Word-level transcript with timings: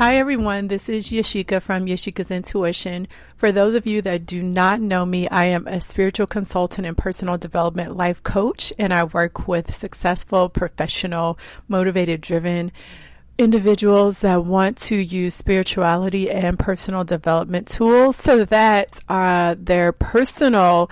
Hi, 0.00 0.16
everyone. 0.16 0.68
This 0.68 0.88
is 0.88 1.08
Yashika 1.08 1.60
from 1.60 1.84
Yashika's 1.84 2.30
Intuition. 2.30 3.06
For 3.36 3.52
those 3.52 3.74
of 3.74 3.86
you 3.86 4.00
that 4.00 4.24
do 4.24 4.42
not 4.42 4.80
know 4.80 5.04
me, 5.04 5.28
I 5.28 5.44
am 5.44 5.66
a 5.66 5.78
spiritual 5.78 6.26
consultant 6.26 6.86
and 6.86 6.96
personal 6.96 7.36
development 7.36 7.98
life 7.98 8.22
coach, 8.22 8.72
and 8.78 8.94
I 8.94 9.04
work 9.04 9.46
with 9.46 9.74
successful, 9.74 10.48
professional, 10.48 11.38
motivated, 11.68 12.22
driven 12.22 12.72
individuals 13.36 14.20
that 14.20 14.46
want 14.46 14.78
to 14.78 14.96
use 14.96 15.34
spirituality 15.34 16.30
and 16.30 16.58
personal 16.58 17.04
development 17.04 17.68
tools 17.68 18.16
so 18.16 18.46
that 18.46 19.00
uh, 19.10 19.54
their 19.58 19.92
personal 19.92 20.90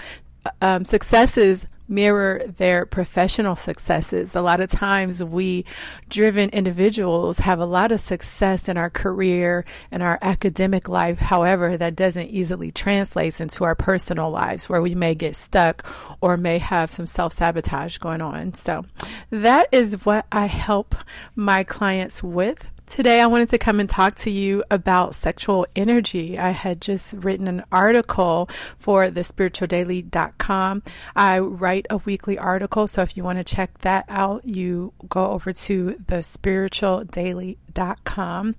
um, 0.61 0.85
successes 0.85 1.67
mirror 1.89 2.43
their 2.47 2.87
professional 2.87 3.57
successes. 3.57 4.37
A 4.37 4.43
lot 4.43 4.61
of 4.61 4.71
times 4.71 5.25
we 5.25 5.65
driven 6.09 6.51
individuals 6.51 7.41
have 7.41 7.59
a 7.59 7.67
lot 7.67 7.93
of 7.93 8.01
success 8.01 8.69
in 8.69 8.77
our 8.77 8.91
career 8.91 9.65
and 9.91 10.03
our 10.03 10.19
academic 10.23 10.89
life. 10.89 11.19
However, 11.19 11.77
that 11.77 11.97
doesn't 11.97 12.29
easily 12.29 12.71
translate 12.71 13.41
into 13.41 13.65
our 13.65 13.75
personal 13.75 14.31
lives 14.31 14.69
where 14.69 14.83
we 14.83 14.95
may 14.95 15.15
get 15.15 15.37
stuck 15.37 15.85
or 16.21 16.37
may 16.37 16.59
have 16.59 16.91
some 16.91 17.07
self 17.07 17.33
sabotage 17.33 17.99
going 17.99 18.21
on. 18.21 18.55
So 18.55 18.85
that 19.31 19.69
is 19.73 20.05
what 20.05 20.27
I 20.31 20.47
help 20.47 20.95
my 21.35 21.65
clients 21.65 22.23
with. 22.23 22.71
Today, 22.89 23.21
I 23.21 23.27
wanted 23.27 23.51
to 23.51 23.59
come 23.59 23.79
and 23.81 23.89
talk 23.89 24.15
to 24.17 24.31
you 24.31 24.65
about 24.71 25.15
sexual 25.15 25.67
energy. 25.77 26.39
I 26.39 26.53
had 26.53 26.81
just 26.81 27.13
written 27.13 27.47
an 27.47 27.63
article 27.71 28.49
for 28.79 29.11
the 29.11 29.21
spiritualdaily.com. 29.21 30.83
I 31.15 31.39
write 31.39 31.85
a 31.91 31.99
weekly 31.99 32.39
article, 32.39 32.87
so 32.87 33.03
if 33.03 33.15
you 33.15 33.23
want 33.23 33.41
to 33.41 33.45
check 33.45 33.77
that 33.83 34.07
out, 34.09 34.47
you 34.47 34.95
go 35.07 35.33
over 35.33 35.53
to 35.53 35.99
the 36.07 36.17
spiritualdaily.com. 36.17 38.57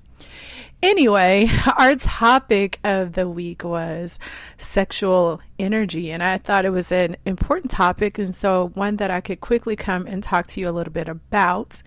Anyway, 0.84 1.50
our 1.78 1.96
topic 1.96 2.80
of 2.84 3.14
the 3.14 3.28
week 3.28 3.64
was 3.64 4.20
sexual 4.58 5.42
energy, 5.58 6.12
and 6.12 6.22
I 6.22 6.38
thought 6.38 6.66
it 6.66 6.70
was 6.70 6.92
an 6.92 7.18
important 7.26 7.72
topic, 7.72 8.20
and 8.20 8.36
so 8.36 8.68
one 8.76 8.98
that 8.98 9.10
I 9.10 9.22
could 9.22 9.42
quickly 9.42 9.76
come 9.76 10.06
and 10.06 10.22
talk 10.22 10.46
to 10.48 10.62
you 10.62 10.70
a 10.70 10.72
little 10.72 10.94
bit 10.94 11.10
about. 11.10 11.82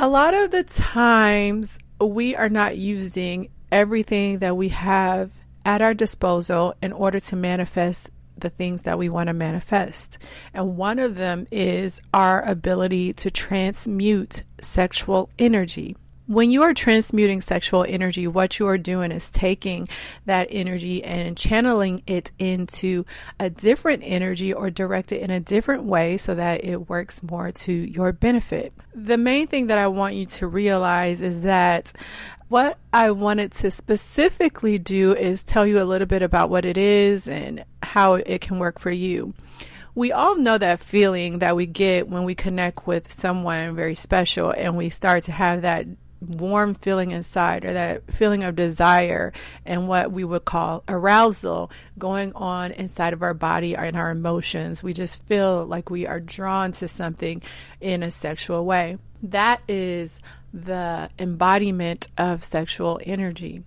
A 0.00 0.06
lot 0.06 0.32
of 0.32 0.52
the 0.52 0.62
times 0.62 1.76
we 2.00 2.36
are 2.36 2.48
not 2.48 2.76
using 2.76 3.48
everything 3.72 4.38
that 4.38 4.56
we 4.56 4.68
have 4.68 5.32
at 5.64 5.82
our 5.82 5.92
disposal 5.92 6.72
in 6.80 6.92
order 6.92 7.18
to 7.18 7.34
manifest 7.34 8.12
the 8.36 8.48
things 8.48 8.84
that 8.84 8.96
we 8.96 9.08
want 9.08 9.26
to 9.26 9.32
manifest. 9.32 10.16
And 10.54 10.76
one 10.76 11.00
of 11.00 11.16
them 11.16 11.48
is 11.50 12.00
our 12.14 12.42
ability 12.42 13.12
to 13.14 13.28
transmute 13.32 14.44
sexual 14.60 15.30
energy. 15.36 15.96
When 16.28 16.50
you 16.50 16.62
are 16.64 16.74
transmuting 16.74 17.40
sexual 17.40 17.86
energy, 17.88 18.26
what 18.26 18.58
you 18.58 18.66
are 18.66 18.76
doing 18.76 19.12
is 19.12 19.30
taking 19.30 19.88
that 20.26 20.48
energy 20.50 21.02
and 21.02 21.38
channeling 21.38 22.02
it 22.06 22.32
into 22.38 23.06
a 23.40 23.48
different 23.48 24.02
energy 24.04 24.52
or 24.52 24.68
direct 24.68 25.10
it 25.10 25.22
in 25.22 25.30
a 25.30 25.40
different 25.40 25.84
way 25.84 26.18
so 26.18 26.34
that 26.34 26.62
it 26.66 26.90
works 26.90 27.22
more 27.22 27.50
to 27.50 27.72
your 27.72 28.12
benefit. 28.12 28.74
The 28.94 29.16
main 29.16 29.46
thing 29.46 29.68
that 29.68 29.78
I 29.78 29.86
want 29.86 30.16
you 30.16 30.26
to 30.26 30.46
realize 30.46 31.22
is 31.22 31.40
that 31.42 31.94
what 32.48 32.76
I 32.92 33.10
wanted 33.10 33.52
to 33.52 33.70
specifically 33.70 34.76
do 34.76 35.14
is 35.14 35.42
tell 35.42 35.66
you 35.66 35.80
a 35.80 35.88
little 35.88 36.06
bit 36.06 36.22
about 36.22 36.50
what 36.50 36.66
it 36.66 36.76
is 36.76 37.26
and 37.26 37.64
how 37.82 38.14
it 38.16 38.42
can 38.42 38.58
work 38.58 38.78
for 38.78 38.90
you 38.90 39.32
we 39.94 40.12
all 40.12 40.36
know 40.36 40.56
that 40.56 40.78
feeling 40.78 41.40
that 41.40 41.56
we 41.56 41.66
get 41.66 42.08
when 42.08 42.22
we 42.22 42.32
connect 42.32 42.86
with 42.86 43.10
someone 43.10 43.74
very 43.74 43.96
special 43.96 44.52
and 44.52 44.76
we 44.76 44.90
start 44.90 45.24
to 45.24 45.32
have 45.32 45.62
that 45.62 45.86
warm 46.20 46.74
feeling 46.74 47.10
inside 47.10 47.64
or 47.64 47.72
that 47.72 48.12
feeling 48.12 48.42
of 48.42 48.56
desire 48.56 49.32
and 49.64 49.88
what 49.88 50.10
we 50.10 50.24
would 50.24 50.44
call 50.44 50.82
arousal 50.88 51.70
going 51.98 52.32
on 52.34 52.72
inside 52.72 53.12
of 53.12 53.22
our 53.22 53.34
body 53.34 53.76
and 53.76 53.96
our 53.96 54.10
emotions. 54.10 54.82
We 54.82 54.92
just 54.92 55.26
feel 55.26 55.64
like 55.64 55.90
we 55.90 56.06
are 56.06 56.20
drawn 56.20 56.72
to 56.72 56.88
something 56.88 57.42
in 57.80 58.02
a 58.02 58.10
sexual 58.10 58.64
way. 58.64 58.98
That 59.22 59.62
is 59.68 60.20
the 60.52 61.10
embodiment 61.18 62.08
of 62.16 62.44
sexual 62.44 63.00
energy 63.04 63.62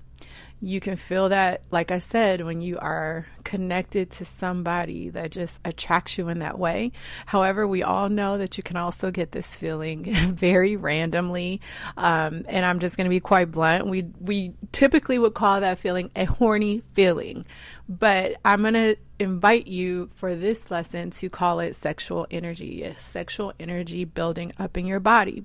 you 0.61 0.79
can 0.79 0.95
feel 0.95 1.29
that, 1.29 1.63
like 1.71 1.91
I 1.91 1.97
said, 1.97 2.41
when 2.41 2.61
you 2.61 2.77
are 2.77 3.25
connected 3.41 4.11
to 4.11 4.25
somebody 4.25 5.09
that 5.09 5.31
just 5.31 5.59
attracts 5.65 6.17
you 6.17 6.29
in 6.29 6.39
that 6.39 6.57
way. 6.57 6.91
However, 7.25 7.67
we 7.67 7.83
all 7.83 8.09
know 8.09 8.37
that 8.37 8.57
you 8.57 8.63
can 8.63 8.77
also 8.77 9.11
get 9.11 9.31
this 9.31 9.55
feeling 9.55 10.03
very 10.13 10.75
randomly. 10.75 11.61
Um, 11.97 12.43
and 12.47 12.65
I'm 12.65 12.79
just 12.79 12.97
going 12.97 13.05
to 13.05 13.09
be 13.09 13.19
quite 13.19 13.51
blunt. 13.51 13.87
We, 13.87 14.03
we 14.19 14.53
typically 14.71 15.19
would 15.19 15.33
call 15.33 15.61
that 15.61 15.79
feeling 15.79 16.11
a 16.15 16.25
horny 16.25 16.81
feeling, 16.93 17.45
but 17.87 18.35
I'm 18.45 18.61
going 18.61 18.73
to 18.73 18.95
invite 19.19 19.67
you 19.67 20.09
for 20.15 20.35
this 20.35 20.71
lesson 20.71 21.11
to 21.11 21.29
call 21.29 21.59
it 21.59 21.75
sexual 21.75 22.25
energy. 22.31 22.91
Sexual 22.97 23.53
energy 23.59 24.03
building 24.03 24.51
up 24.57 24.77
in 24.77 24.85
your 24.85 24.99
body. 24.99 25.43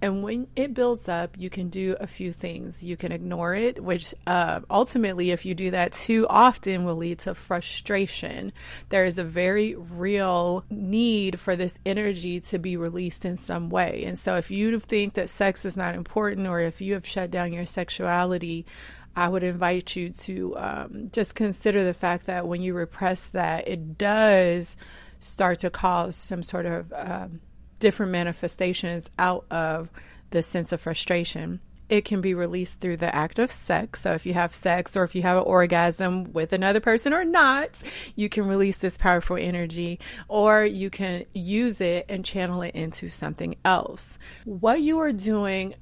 And 0.00 0.22
when 0.22 0.48
it 0.56 0.74
builds 0.74 1.08
up, 1.08 1.36
you 1.38 1.50
can 1.50 1.68
do 1.68 1.94
a 2.00 2.06
few 2.06 2.32
things. 2.32 2.82
You 2.82 2.96
can 2.96 3.12
ignore 3.12 3.54
it, 3.54 3.82
which 3.82 4.14
uh, 4.26 4.60
ultimately, 4.70 5.30
if 5.30 5.44
you 5.44 5.54
do 5.54 5.70
that 5.70 5.92
too 5.92 6.26
often, 6.28 6.84
will 6.84 6.96
lead 6.96 7.18
to 7.22 7.34
frustration. 7.34 8.52
There 8.88 9.04
is 9.04 9.18
a 9.18 9.24
very 9.24 9.74
real 9.74 10.64
need 10.70 11.40
for 11.40 11.56
this 11.56 11.78
energy 11.84 12.40
to 12.40 12.58
be 12.58 12.76
released 12.76 13.24
in 13.24 13.36
some 13.36 13.70
way. 13.70 14.04
And 14.06 14.18
so, 14.18 14.36
if 14.36 14.50
you 14.50 14.78
think 14.78 15.14
that 15.14 15.30
sex 15.30 15.64
is 15.64 15.76
not 15.76 15.94
important, 15.94 16.46
or 16.46 16.60
if 16.60 16.80
you 16.80 16.94
have 16.94 17.06
shut 17.06 17.30
down 17.30 17.52
your 17.52 17.66
sexuality, 17.66 18.66
I 19.14 19.28
would 19.28 19.42
invite 19.42 19.94
you 19.94 20.10
to 20.10 20.56
um, 20.56 21.10
just 21.12 21.34
consider 21.34 21.84
the 21.84 21.94
fact 21.94 22.26
that 22.26 22.46
when 22.46 22.62
you 22.62 22.74
repress 22.74 23.26
that, 23.26 23.68
it 23.68 23.98
does 23.98 24.76
start 25.20 25.60
to 25.60 25.70
cause 25.70 26.16
some 26.16 26.42
sort 26.42 26.66
of 26.66 26.92
um, 26.96 27.40
different 27.78 28.12
manifestations 28.12 29.10
out 29.18 29.44
of 29.50 29.90
the 30.30 30.42
sense 30.42 30.72
of 30.72 30.80
frustration. 30.80 31.60
It 31.92 32.06
can 32.06 32.22
be 32.22 32.32
released 32.32 32.80
through 32.80 32.96
the 32.96 33.14
act 33.14 33.38
of 33.38 33.50
sex. 33.50 34.00
So, 34.00 34.14
if 34.14 34.24
you 34.24 34.32
have 34.32 34.54
sex 34.54 34.96
or 34.96 35.04
if 35.04 35.14
you 35.14 35.20
have 35.20 35.36
an 35.36 35.42
orgasm 35.42 36.32
with 36.32 36.54
another 36.54 36.80
person 36.80 37.12
or 37.12 37.22
not, 37.22 37.68
you 38.16 38.30
can 38.30 38.46
release 38.46 38.78
this 38.78 38.96
powerful 38.96 39.36
energy 39.36 40.00
or 40.26 40.64
you 40.64 40.88
can 40.88 41.26
use 41.34 41.82
it 41.82 42.06
and 42.08 42.24
channel 42.24 42.62
it 42.62 42.74
into 42.74 43.10
something 43.10 43.56
else. 43.62 44.16
What 44.46 44.80
you 44.80 45.00
are 45.00 45.12
doing 45.12 45.74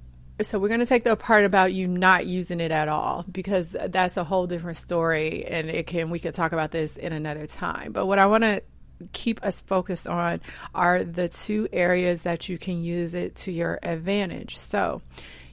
so 0.42 0.58
we're 0.58 0.68
going 0.68 0.80
to 0.80 0.86
take 0.86 1.04
the 1.04 1.14
part 1.14 1.44
about 1.44 1.74
you 1.74 1.86
not 1.86 2.26
using 2.26 2.60
it 2.60 2.72
at 2.72 2.88
all 2.88 3.24
because 3.30 3.76
that's 3.88 4.16
a 4.16 4.24
whole 4.24 4.48
different 4.48 4.78
story 4.78 5.44
and 5.44 5.70
it 5.70 5.86
can 5.86 6.10
we 6.10 6.18
could 6.18 6.34
talk 6.34 6.52
about 6.52 6.70
this 6.70 6.96
in 6.96 7.12
another 7.12 7.46
time 7.46 7.92
but 7.92 8.06
what 8.06 8.18
i 8.18 8.24
want 8.24 8.42
to 8.42 8.62
keep 9.12 9.42
us 9.44 9.60
focused 9.60 10.06
on 10.06 10.40
are 10.74 11.04
the 11.04 11.28
two 11.28 11.68
areas 11.72 12.22
that 12.22 12.48
you 12.48 12.56
can 12.56 12.82
use 12.82 13.14
it 13.14 13.34
to 13.34 13.52
your 13.52 13.78
advantage 13.82 14.56
so 14.56 15.02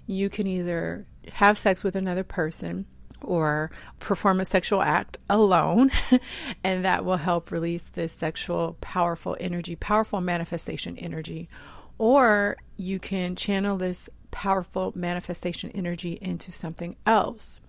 you 0.07 0.29
can 0.29 0.47
either 0.47 1.05
have 1.33 1.57
sex 1.57 1.83
with 1.83 1.95
another 1.95 2.23
person 2.23 2.85
or 3.21 3.69
perform 3.99 4.39
a 4.39 4.45
sexual 4.45 4.81
act 4.81 5.17
alone, 5.29 5.91
and 6.63 6.85
that 6.85 7.03
will 7.03 7.17
help 7.17 7.51
release 7.51 7.89
this 7.89 8.13
sexual, 8.13 8.77
powerful 8.81 9.35
energy, 9.39 9.75
powerful 9.75 10.21
manifestation 10.21 10.97
energy. 10.97 11.49
Or 11.97 12.57
you 12.77 12.99
can 12.99 13.35
channel 13.35 13.77
this 13.77 14.09
powerful 14.31 14.93
manifestation 14.95 15.71
energy 15.71 16.17
into 16.21 16.51
something 16.51 16.95
else. 17.05 17.61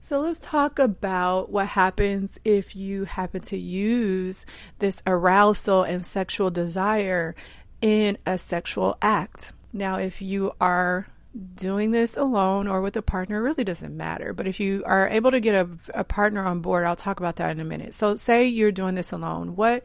So 0.00 0.20
let's 0.20 0.40
talk 0.40 0.80
about 0.80 1.50
what 1.50 1.68
happens 1.68 2.40
if 2.44 2.74
you 2.74 3.04
happen 3.04 3.40
to 3.42 3.56
use 3.56 4.46
this 4.80 5.00
arousal 5.06 5.84
and 5.84 6.04
sexual 6.04 6.50
desire 6.50 7.36
in 7.80 8.18
a 8.26 8.36
sexual 8.36 8.96
act. 9.00 9.52
Now, 9.72 9.96
if 9.96 10.20
you 10.20 10.52
are 10.60 11.06
doing 11.54 11.92
this 11.92 12.16
alone 12.16 12.68
or 12.68 12.80
with 12.82 12.96
a 12.96 13.02
partner 13.02 13.42
really 13.42 13.64
doesn't 13.64 13.96
matter. 13.96 14.32
But 14.34 14.46
if 14.46 14.60
you 14.60 14.82
are 14.84 15.08
able 15.08 15.30
to 15.30 15.40
get 15.40 15.54
a, 15.54 15.68
a, 15.94 16.04
partner 16.04 16.44
on 16.44 16.60
board, 16.60 16.84
I'll 16.84 16.96
talk 16.96 17.20
about 17.20 17.36
that 17.36 17.50
in 17.50 17.60
a 17.60 17.64
minute. 17.64 17.94
So, 17.94 18.16
say 18.16 18.46
you're 18.46 18.72
doing 18.72 18.94
this 18.94 19.12
alone. 19.12 19.56
What 19.56 19.82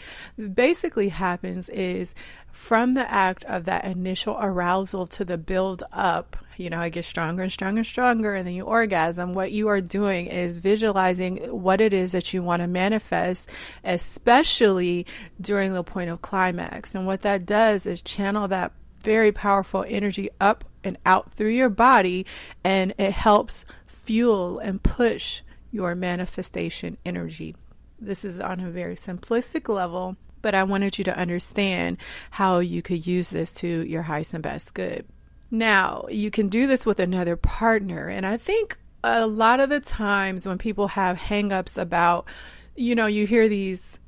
basically 0.53 1.09
happens 1.09 1.69
is 1.69 2.15
from 2.51 2.95
the 2.95 3.09
act 3.09 3.45
of 3.45 3.65
that 3.65 3.85
initial 3.85 4.35
arousal 4.39 5.05
to 5.05 5.23
the 5.23 5.37
build 5.37 5.83
up, 5.93 6.35
you 6.57 6.69
know, 6.69 6.81
it 6.81 6.89
gets 6.89 7.07
stronger 7.07 7.43
and 7.43 7.51
stronger 7.51 7.77
and 7.77 7.87
stronger, 7.87 8.33
and 8.33 8.47
then 8.47 8.55
you 8.55 8.63
orgasm. 8.63 9.33
What 9.33 9.51
you 9.51 9.67
are 9.67 9.79
doing 9.79 10.25
is 10.25 10.57
visualizing 10.57 11.37
what 11.61 11.79
it 11.79 11.93
is 11.93 12.13
that 12.13 12.33
you 12.33 12.41
want 12.41 12.61
to 12.61 12.67
manifest, 12.67 13.51
especially 13.83 15.05
during 15.39 15.73
the 15.73 15.83
point 15.83 16.09
of 16.09 16.21
climax. 16.21 16.95
And 16.95 17.05
what 17.05 17.21
that 17.21 17.45
does 17.45 17.85
is 17.85 18.01
channel 18.01 18.47
that 18.47 18.73
very 19.07 19.31
powerful 19.31 19.85
energy 19.87 20.29
up 20.41 20.65
and 20.83 20.97
out 21.05 21.31
through 21.31 21.51
your 21.51 21.69
body, 21.69 22.25
and 22.61 22.93
it 22.97 23.13
helps 23.13 23.63
fuel 23.85 24.59
and 24.59 24.83
push 24.83 25.43
your 25.71 25.95
manifestation 25.95 26.97
energy. 27.05 27.55
This 27.97 28.25
is 28.25 28.41
on 28.41 28.59
a 28.59 28.69
very 28.69 28.95
simplistic 28.95 29.73
level, 29.73 30.17
but 30.41 30.53
I 30.53 30.63
wanted 30.63 30.97
you 30.97 31.05
to 31.05 31.17
understand 31.17 31.99
how 32.31 32.59
you 32.59 32.81
could 32.81 33.07
use 33.07 33.29
this 33.29 33.53
to 33.53 33.67
your 33.87 34.01
highest 34.01 34.33
and 34.33 34.43
best 34.43 34.73
good. 34.73 35.05
Now, 35.49 36.03
you 36.09 36.29
can 36.29 36.49
do 36.49 36.67
this 36.67 36.85
with 36.85 36.99
another 36.99 37.37
partner. 37.37 38.09
And 38.09 38.25
I 38.25 38.35
think 38.35 38.77
a 39.05 39.25
lot 39.25 39.61
of 39.61 39.69
the 39.69 39.79
times 39.79 40.45
when 40.45 40.57
people 40.57 40.89
have 40.89 41.17
hangups 41.17 41.77
about, 41.81 42.27
you 42.75 42.93
know, 42.93 43.05
you 43.05 43.25
hear 43.25 43.47
these 43.47 44.01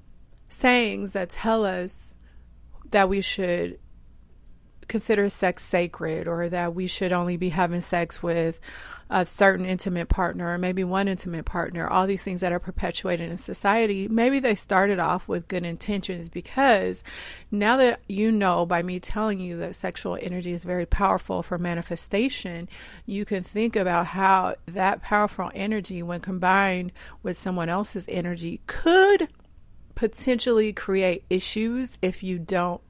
sayings 0.49 1.13
that 1.13 1.29
tell 1.29 1.63
us 1.63 2.15
that 2.89 3.07
we 3.07 3.21
should 3.21 3.79
consider 4.89 5.29
sex 5.29 5.63
sacred 5.63 6.27
or 6.27 6.49
that 6.49 6.75
we 6.75 6.87
should 6.87 7.13
only 7.13 7.37
be 7.37 7.49
having 7.49 7.81
sex 7.81 8.21
with 8.21 8.59
a 9.11 9.25
certain 9.25 9.65
intimate 9.65 10.07
partner 10.07 10.53
or 10.53 10.57
maybe 10.57 10.83
one 10.83 11.07
intimate 11.07 11.45
partner, 11.45 11.87
all 11.87 12.05
these 12.05 12.23
things 12.23 12.41
that 12.41 12.51
are 12.51 12.59
perpetuated 12.59 13.29
in 13.31 13.37
society, 13.37 14.07
maybe 14.07 14.39
they 14.39 14.53
started 14.53 14.99
off 14.99 15.27
with 15.27 15.47
good 15.47 15.65
intentions 15.65 16.29
because 16.29 17.03
now 17.49 17.75
that 17.77 18.01
you 18.07 18.31
know 18.31 18.65
by 18.67 18.83
me 18.83 18.99
telling 18.99 19.39
you 19.39 19.57
that 19.57 19.75
sexual 19.75 20.17
energy 20.21 20.51
is 20.51 20.63
very 20.63 20.85
powerful 20.85 21.41
for 21.41 21.57
manifestation, 21.57 22.69
you 23.07 23.25
can 23.25 23.41
think 23.41 23.75
about 23.75 24.07
how 24.07 24.53
that 24.67 25.01
powerful 25.01 25.49
energy, 25.55 26.03
when 26.03 26.19
combined 26.19 26.91
with 27.23 27.37
someone 27.37 27.69
else's 27.69 28.05
energy, 28.09 28.61
could 28.67 29.27
potentially 29.95 30.71
create 30.71 31.25
issues 31.29 31.97
if 32.01 32.21
you 32.21 32.37
don't 32.39 32.87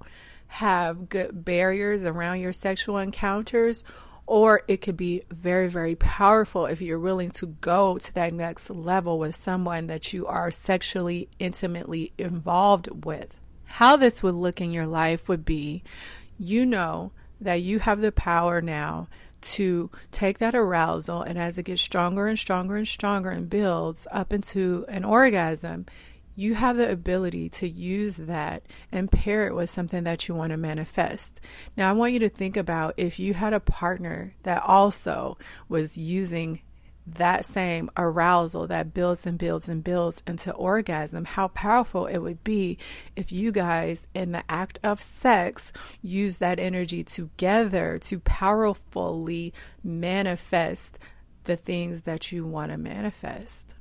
have 0.50 1.10
good 1.10 1.46
barriers 1.46 2.04
around 2.04 2.40
your 2.40 2.54
sexual 2.54 2.98
encounters 2.98 3.84
or 4.30 4.62
it 4.68 4.78
could 4.78 4.96
be 4.96 5.24
very, 5.32 5.68
very 5.68 5.96
powerful 5.96 6.68
if 6.68 6.82
you're 6.82 7.00
willing 7.00 7.32
to 7.32 7.48
go 7.48 7.98
to 7.98 8.14
that 8.14 8.32
next 8.32 8.70
level 8.70 9.18
with 9.18 9.34
someone 9.34 9.88
that 9.88 10.14
you 10.14 10.28
are 10.28 10.52
sexually 10.52 11.28
intimately 11.40 12.14
involved 12.16 13.06
with. 13.06 13.40
How 13.66 13.96
this 13.96 14.22
would 14.22 14.36
look 14.36 14.62
in 14.62 14.72
your 14.72 14.86
life 14.86 15.28
would 15.28 15.46
be 15.46 15.82
you 16.38 16.64
know 16.64 17.12
that 17.42 17.64
you 17.64 17.80
have 17.80 18.02
the 18.02 18.12
power 18.12 18.62
now 18.62 19.08
to 19.42 19.90
take 20.12 20.38
that 20.38 20.54
arousal 20.54 21.24
and 21.24 21.40
as 21.40 21.58
it 21.58 21.64
gets 21.64 21.82
stronger 21.82 22.28
and 22.28 22.38
stronger 22.38 22.76
and 22.76 22.88
stronger 22.88 23.32
and 23.32 23.50
builds 23.50 24.06
up 24.12 24.32
into 24.32 24.86
an 24.90 25.04
orgasm, 25.04 25.88
you 26.40 26.56
have 26.56 26.78
the 26.78 26.90
ability 26.90 27.50
to 27.50 27.68
use 27.68 28.16
that 28.16 28.64
and 28.94 29.12
pair 29.12 29.46
it 29.46 29.54
with 29.54 29.70
something 29.70 30.06
that 30.06 30.26
you 30.26 30.34
want 30.34 30.52
to 30.52 30.58
manifest. 30.58 31.42
Now, 31.76 31.90
I 31.90 31.94
want 31.94 32.14
you 32.14 32.20
to 32.20 32.30
think 32.30 32.56
about 32.56 32.94
if 32.96 33.20
you 33.20 33.34
had 33.34 33.52
a 33.52 33.60
partner 33.60 34.36
that 34.44 34.64
also 34.64 35.38
was 35.68 35.98
using 35.98 36.62
that 37.06 37.44
same 37.44 37.90
arousal 37.98 38.68
that 38.68 38.94
builds 38.94 39.26
and 39.26 39.38
builds 39.38 39.68
and 39.68 39.84
builds 39.84 40.24
into 40.26 40.54
orgasm, 40.54 41.26
how 41.26 41.50
powerful 41.50 42.06
it 42.06 42.20
would 42.20 42.42
be 42.46 42.78
if 43.18 43.34
you 43.34 43.52
guys, 43.52 44.08
in 44.14 44.32
the 44.32 44.44
act 44.48 44.80
of 44.82 45.02
sex, 45.02 45.74
use 46.02 46.38
that 46.38 46.58
energy 46.58 47.04
together 47.04 48.00
to 48.04 48.18
powerfully 48.20 49.54
manifest 49.84 51.00
the 51.44 51.58
things 51.58 52.04
that 52.04 52.32
you 52.32 52.46
want 52.46 52.72
to 52.72 52.78
manifest 52.78 53.76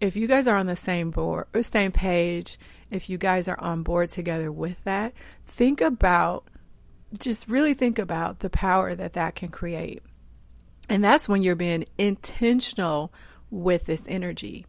if 0.00 0.16
you 0.16 0.26
guys 0.26 0.46
are 0.46 0.56
on 0.56 0.66
the 0.66 0.76
same 0.76 1.10
board, 1.10 1.46
or 1.54 1.62
same 1.62 1.92
page, 1.92 2.58
if 2.90 3.08
you 3.08 3.18
guys 3.18 3.48
are 3.48 3.58
on 3.60 3.82
board 3.82 4.10
together 4.10 4.50
with 4.52 4.82
that, 4.84 5.12
think 5.46 5.80
about 5.80 6.46
just 7.18 7.48
really 7.48 7.74
think 7.74 7.98
about 7.98 8.40
the 8.40 8.50
power 8.50 8.94
that 8.94 9.12
that 9.14 9.34
can 9.34 9.48
create. 9.48 10.02
And 10.88 11.02
that's 11.02 11.28
when 11.28 11.42
you're 11.42 11.54
being 11.54 11.86
intentional 11.96 13.12
with 13.50 13.86
this 13.86 14.04
energy. 14.08 14.66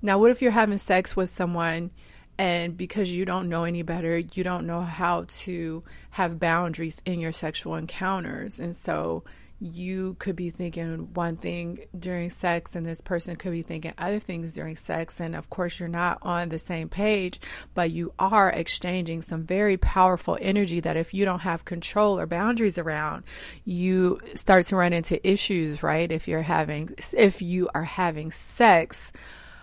Now, 0.00 0.18
what 0.18 0.30
if 0.30 0.40
you're 0.40 0.52
having 0.52 0.78
sex 0.78 1.14
with 1.14 1.28
someone 1.28 1.90
and 2.38 2.74
because 2.74 3.12
you 3.12 3.26
don't 3.26 3.50
know 3.50 3.64
any 3.64 3.82
better, 3.82 4.16
you 4.16 4.42
don't 4.42 4.66
know 4.66 4.80
how 4.80 5.26
to 5.28 5.84
have 6.12 6.40
boundaries 6.40 7.02
in 7.04 7.20
your 7.20 7.32
sexual 7.32 7.74
encounters. 7.74 8.58
And 8.58 8.74
so 8.74 9.24
you 9.60 10.16
could 10.18 10.36
be 10.36 10.48
thinking 10.48 11.12
one 11.12 11.36
thing 11.36 11.78
during 11.98 12.30
sex 12.30 12.74
and 12.74 12.86
this 12.86 13.02
person 13.02 13.36
could 13.36 13.52
be 13.52 13.62
thinking 13.62 13.92
other 13.98 14.18
things 14.18 14.54
during 14.54 14.74
sex. 14.74 15.20
And 15.20 15.36
of 15.36 15.50
course 15.50 15.78
you're 15.78 15.88
not 15.88 16.18
on 16.22 16.48
the 16.48 16.58
same 16.58 16.88
page 16.88 17.38
but 17.74 17.90
you 17.90 18.12
are 18.18 18.50
exchanging 18.50 19.20
some 19.22 19.44
very 19.44 19.76
powerful 19.76 20.38
energy 20.40 20.80
that 20.80 20.96
if 20.96 21.12
you 21.12 21.24
don't 21.24 21.40
have 21.40 21.64
control 21.66 22.18
or 22.18 22.26
boundaries 22.26 22.78
around 22.78 23.24
you 23.64 24.18
start 24.34 24.64
to 24.66 24.76
run 24.76 24.94
into 24.94 25.26
issues 25.28 25.82
right? 25.82 26.10
If 26.10 26.26
you're 26.26 26.42
having 26.42 26.90
if 27.12 27.42
you 27.42 27.68
are 27.74 27.84
having 27.84 28.32
sex 28.32 29.12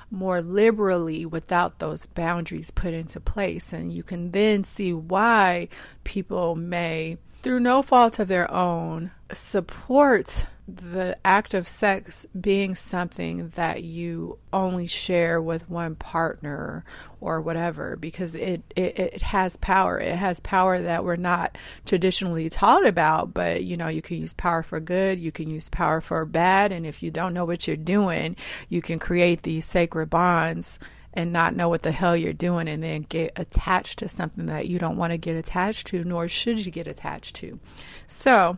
more 0.10 0.42
liberally 0.42 1.26
without 1.26 1.80
those 1.80 2.06
boundaries 2.06 2.72
put 2.72 2.94
into 2.94 3.20
place. 3.20 3.74
And 3.74 3.92
you 3.92 4.04
can 4.04 4.32
then 4.32 4.64
see 4.64 4.94
why 4.94 5.68
people 6.04 6.56
may 6.56 7.18
through 7.42 7.60
no 7.60 7.82
fault 7.82 8.20
of 8.20 8.28
their 8.28 8.50
own, 8.52 9.12
support 9.32 10.48
the 10.68 11.18
act 11.24 11.54
of 11.54 11.66
sex 11.66 12.26
being 12.40 12.76
something 12.76 13.50
that 13.56 13.84
you 13.86 14.38
only 14.52 14.86
share 14.86 15.42
with 15.42 15.70
one 15.70 15.96
partner 15.96 16.84
or 17.22 17.40
whatever 17.40 17.96
because 17.96 18.36
it, 18.36 18.62
it, 18.76 19.00
it 19.00 19.22
has 19.22 19.56
power. 19.58 19.98
It 19.98 20.16
has 20.16 20.42
power 20.42 20.82
that 20.82 21.06
we're 21.06 21.16
not 21.16 21.58
traditionally 21.86 22.50
taught 22.50 22.86
about, 22.86 23.34
but 23.34 23.64
you 23.64 23.78
know, 23.78 23.88
you 23.88 24.02
can 24.02 24.18
use 24.18 24.34
power 24.34 24.62
for 24.62 24.82
good, 24.82 25.20
you 25.20 25.32
can 25.32 25.50
use 25.50 25.70
power 25.70 26.02
for 26.02 26.26
bad, 26.26 26.74
and 26.74 26.86
if 26.86 27.02
you 27.02 27.12
don't 27.12 27.34
know 27.34 27.46
what 27.46 27.66
you're 27.66 27.78
doing, 27.78 28.36
you 28.68 28.82
can 28.82 29.00
create 29.00 29.44
these 29.44 29.64
sacred 29.64 30.10
bonds 30.10 30.80
and 31.14 31.32
not 31.32 31.56
know 31.56 31.70
what 31.70 31.82
the 31.82 31.92
hell 31.92 32.16
you're 32.16 32.34
doing 32.34 32.68
and 32.68 32.84
then 32.84 33.02
get 33.04 33.32
attached 33.38 34.00
to 34.00 34.10
something 34.10 34.48
that 34.48 34.68
you 34.68 34.78
don't 34.78 34.98
want 34.98 35.12
to 35.12 35.18
get 35.18 35.38
attached 35.38 35.88
to, 35.88 36.04
nor 36.04 36.28
should 36.28 36.64
you 36.64 36.72
get 36.72 36.88
attached 36.88 37.36
to. 37.38 37.60
So, 38.06 38.58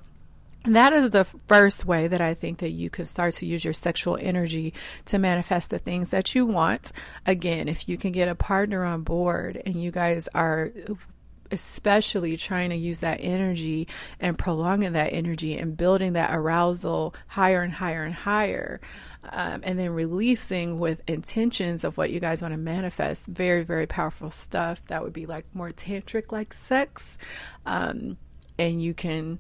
that 0.66 0.94
is 0.94 1.12
the 1.12 1.24
first 1.24 1.86
way 1.86 2.08
that 2.08 2.22
I 2.22 2.34
think 2.34 2.60
that 2.60 2.72
you 2.72 2.90
can 2.90 3.06
start 3.06 3.34
to 3.36 3.46
use 3.46 3.64
your 3.64 3.74
sexual 3.74 4.18
energy 4.20 4.74
to 5.06 5.18
manifest 5.18 5.70
the 5.70 5.80
things 5.80 6.12
that 6.12 6.36
you 6.36 6.46
want. 6.46 6.92
Again, 7.26 7.68
if 7.68 7.88
you 7.88 7.98
can 7.98 8.12
get 8.12 8.28
a 8.28 8.36
partner 8.36 8.84
on 8.84 9.04
board 9.04 9.62
and 9.66 9.82
you 9.82 9.92
guys 9.92 10.28
are 10.36 10.72
especially 11.52 12.38
trying 12.38 12.70
to 12.70 12.76
use 12.76 13.00
that 13.00 13.20
energy 13.22 13.88
and 14.20 14.38
prolonging 14.38 14.94
that 14.94 15.14
energy 15.14 15.58
and 15.58 15.76
building 15.76 16.14
that 16.14 16.34
arousal 16.34 17.16
higher 17.28 17.62
and 17.62 17.74
higher 17.74 18.04
and 18.04 18.14
higher. 18.14 18.80
Um, 19.24 19.62
and 19.66 19.78
then 19.78 19.90
releasing 19.92 20.80
with 20.80 21.02
intentions 21.08 21.84
of 21.84 21.98
what 21.98 22.10
you 22.10 22.20
guys 22.20 22.42
want 22.42 22.54
to 22.54 22.58
manifest. 22.58 23.28
Very, 23.28 23.64
very 23.64 23.86
powerful 23.86 24.32
stuff. 24.32 24.86
That 24.86 25.04
would 25.04 25.12
be 25.12 25.26
like 25.26 25.46
more 25.54 25.72
tantric 25.72 26.32
like 26.32 26.54
sex. 26.54 27.18
Um, 27.66 28.18
and 28.58 28.82
you 28.82 28.94
can 28.94 29.40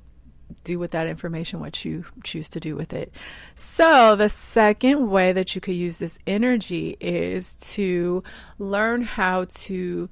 do 0.63 0.79
with 0.79 0.91
that 0.91 1.07
information 1.07 1.59
what 1.59 1.85
you 1.85 2.05
choose 2.23 2.49
to 2.49 2.59
do 2.59 2.75
with 2.75 2.93
it. 2.93 3.13
So, 3.55 4.15
the 4.15 4.29
second 4.29 5.09
way 5.09 5.31
that 5.31 5.55
you 5.55 5.61
could 5.61 5.75
use 5.75 5.99
this 5.99 6.19
energy 6.27 6.97
is 6.99 7.55
to 7.75 8.23
learn 8.57 9.03
how 9.03 9.45
to 9.49 10.09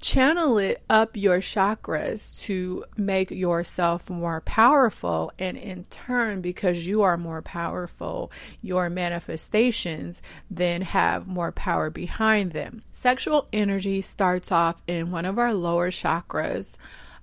channel 0.00 0.58
it 0.58 0.82
up 0.88 1.16
your 1.16 1.38
chakras 1.38 2.36
to 2.44 2.84
make 2.96 3.30
yourself 3.30 4.08
more 4.08 4.40
powerful 4.42 5.32
and 5.38 5.56
in 5.56 5.84
turn 5.84 6.40
because 6.40 6.86
you 6.86 7.02
are 7.02 7.16
more 7.16 7.42
powerful 7.42 8.30
your 8.62 8.88
manifestations 8.88 10.22
then 10.50 10.82
have 10.82 11.26
more 11.26 11.50
power 11.50 11.90
behind 11.90 12.52
them 12.52 12.82
sexual 12.92 13.48
energy 13.52 14.00
starts 14.00 14.52
off 14.52 14.82
in 14.86 15.10
one 15.10 15.24
of 15.24 15.38
our 15.38 15.52
lower 15.52 15.90
chakras 15.90 16.76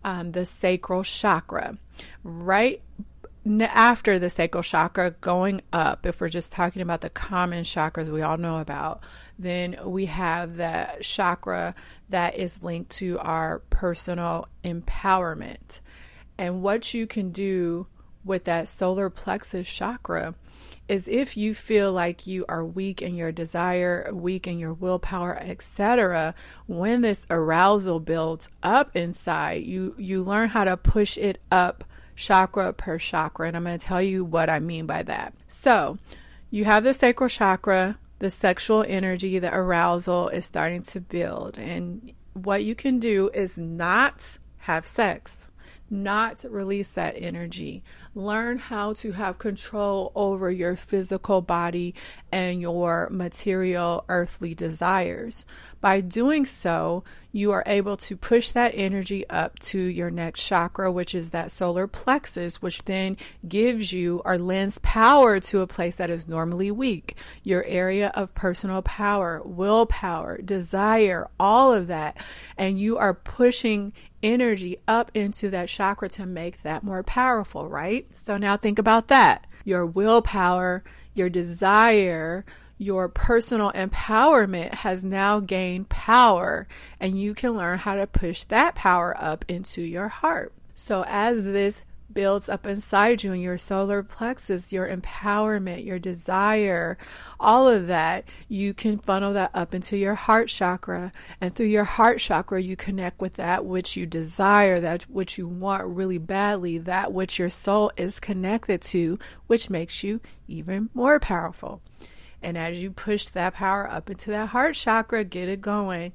um, 0.05 0.31
the 0.31 0.45
sacral 0.45 1.03
chakra 1.03 1.77
right 2.23 2.81
after 3.59 4.17
the 4.17 4.29
sacral 4.29 4.63
chakra 4.63 5.11
going 5.11 5.61
up, 5.73 6.05
if 6.05 6.21
we're 6.21 6.29
just 6.29 6.51
talking 6.51 6.81
about 6.81 7.01
the 7.01 7.09
common 7.09 7.63
chakras 7.63 8.09
we 8.09 8.21
all 8.21 8.37
know 8.37 8.59
about, 8.59 9.01
then 9.37 9.77
we 9.83 10.05
have 10.05 10.57
the 10.57 10.87
chakra 11.01 11.75
that 12.09 12.37
is 12.37 12.63
linked 12.63 12.91
to 12.91 13.19
our 13.19 13.59
personal 13.69 14.47
empowerment. 14.63 15.79
And 16.37 16.61
what 16.61 16.93
you 16.93 17.05
can 17.07 17.31
do 17.31 17.87
with 18.23 18.45
that 18.45 18.67
solar 18.67 19.09
plexus 19.09 19.67
chakra 19.67 20.33
is 20.87 21.07
if 21.07 21.35
you 21.35 21.53
feel 21.53 21.91
like 21.91 22.27
you 22.27 22.45
are 22.47 22.63
weak 22.63 23.01
in 23.01 23.15
your 23.15 23.31
desire, 23.31 24.09
weak 24.13 24.47
in 24.47 24.59
your 24.59 24.73
willpower, 24.73 25.37
etc., 25.37 26.35
when 26.67 27.01
this 27.01 27.25
arousal 27.29 27.99
builds 27.99 28.49
up 28.61 28.95
inside, 28.95 29.63
you 29.65 29.95
you 29.97 30.23
learn 30.23 30.49
how 30.49 30.63
to 30.63 30.77
push 30.77 31.17
it 31.17 31.39
up 31.51 31.83
chakra 32.15 32.73
per 32.73 32.97
chakra. 32.97 33.47
And 33.47 33.57
I'm 33.57 33.63
going 33.63 33.77
to 33.77 33.85
tell 33.85 34.01
you 34.01 34.23
what 34.23 34.49
I 34.49 34.59
mean 34.59 34.85
by 34.85 35.03
that. 35.03 35.33
So, 35.47 35.97
you 36.49 36.65
have 36.65 36.83
the 36.83 36.93
sacral 36.93 37.29
chakra, 37.29 37.97
the 38.19 38.29
sexual 38.29 38.85
energy, 38.87 39.39
the 39.39 39.53
arousal 39.53 40.29
is 40.29 40.45
starting 40.45 40.83
to 40.83 41.01
build. 41.01 41.57
And 41.57 42.13
what 42.33 42.63
you 42.63 42.75
can 42.75 42.99
do 42.99 43.29
is 43.33 43.57
not 43.57 44.37
have 44.59 44.85
sex. 44.85 45.51
Not 45.89 46.43
release 46.49 46.91
that 46.93 47.15
energy. 47.17 47.83
Learn 48.13 48.57
how 48.57 48.93
to 48.93 49.11
have 49.13 49.37
control 49.37 50.11
over 50.15 50.49
your 50.49 50.75
physical 50.75 51.41
body 51.41 51.93
and 52.31 52.61
your 52.61 53.09
material 53.11 54.03
earthly 54.09 54.55
desires. 54.55 55.45
By 55.81 56.01
doing 56.01 56.45
so, 56.45 57.03
you 57.31 57.51
are 57.51 57.63
able 57.67 57.97
to 57.97 58.15
push 58.15 58.51
that 58.51 58.71
energy 58.75 59.29
up 59.29 59.59
to 59.59 59.77
your 59.77 60.09
next 60.09 60.47
chakra, 60.47 60.89
which 60.89 61.13
is 61.13 61.31
that 61.31 61.51
solar 61.51 61.85
plexus, 61.85 62.61
which 62.61 62.83
then 62.85 63.17
gives 63.47 63.91
you 63.91 64.21
or 64.23 64.37
lends 64.37 64.79
power 64.79 65.39
to 65.41 65.59
a 65.59 65.67
place 65.67 65.97
that 65.97 66.09
is 66.09 66.29
normally 66.29 66.71
weak. 66.71 67.17
Your 67.43 67.63
area 67.65 68.11
of 68.15 68.33
personal 68.33 68.81
power, 68.81 69.41
willpower, 69.43 70.41
desire, 70.41 71.29
all 71.37 71.73
of 71.73 71.87
that. 71.87 72.17
And 72.57 72.79
you 72.79 72.97
are 72.97 73.13
pushing 73.13 73.91
energy 74.25 74.77
up 74.87 75.11
into 75.13 75.49
that 75.51 75.69
chakra 75.69 76.09
to 76.09 76.25
make 76.25 76.63
that 76.63 76.83
more 76.83 77.03
powerful, 77.03 77.69
right? 77.69 78.07
So 78.13 78.37
now 78.37 78.57
think 78.57 78.79
about 78.79 79.07
that. 79.09 79.45
Your 79.63 79.85
willpower, 79.85 80.83
your 81.13 81.29
desire, 81.29 82.43
your 82.77 83.07
personal 83.07 83.71
empowerment 83.71 84.73
has 84.73 85.03
now 85.03 85.39
gained 85.39 85.89
power, 85.89 86.67
and 86.99 87.19
you 87.19 87.33
can 87.33 87.55
learn 87.55 87.77
how 87.79 87.95
to 87.95 88.07
push 88.07 88.43
that 88.43 88.75
power 88.75 89.15
up 89.17 89.45
into 89.47 89.81
your 89.81 90.09
heart. 90.09 90.51
So, 90.73 91.05
as 91.07 91.43
this 91.43 91.83
builds 92.15 92.49
up 92.49 92.65
inside 92.65 93.23
you 93.23 93.33
in 93.33 93.41
your 93.41 93.59
solar 93.59 94.01
plexus, 94.01 94.73
your 94.73 94.89
empowerment, 94.89 95.85
your 95.85 95.99
desire, 95.99 96.97
all 97.39 97.67
of 97.67 97.85
that, 97.85 98.25
you 98.47 98.73
can 98.73 98.97
funnel 98.97 99.33
that 99.33 99.51
up 99.53 99.75
into 99.75 99.95
your 99.97 100.15
heart 100.15 100.47
chakra. 100.49 101.11
And 101.39 101.53
through 101.53 101.67
your 101.67 101.83
heart 101.83 102.17
chakra, 102.17 102.59
you 102.59 102.75
connect 102.75 103.21
with 103.21 103.33
that 103.33 103.65
which 103.65 103.95
you 103.95 104.07
desire, 104.07 104.79
that 104.79 105.03
which 105.03 105.37
you 105.37 105.47
want 105.47 105.85
really 105.85 106.17
badly, 106.17 106.79
that 106.79 107.13
which 107.13 107.37
your 107.37 107.49
soul 107.49 107.91
is 107.97 108.19
connected 108.19 108.81
to, 108.81 109.19
which 109.45 109.69
makes 109.69 110.03
you 110.03 110.21
even 110.47 110.89
more 110.95 111.19
powerful. 111.19 111.83
And 112.41 112.57
as 112.57 112.81
you 112.81 112.91
push 112.91 113.27
that 113.29 113.55
power 113.55 113.89
up 113.89 114.09
into 114.09 114.31
that 114.31 114.49
heart 114.49 114.75
chakra, 114.75 115.23
get 115.23 115.49
it 115.49 115.61
going 115.61 116.13